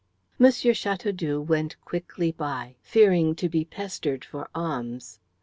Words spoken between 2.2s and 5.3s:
by, fearing to be pestered for alms.